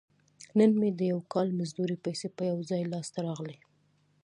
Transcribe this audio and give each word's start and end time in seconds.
نن 0.57 0.71
مې 0.79 0.89
د 0.99 1.01
یو 1.11 1.19
کال 1.33 1.47
مزدورۍ 1.59 1.97
پیسې 2.05 2.27
په 2.35 2.41
یو 2.51 2.59
ځای 2.69 2.81
لاس 2.91 3.07
ته 3.13 3.19
راغلي. 3.27 3.57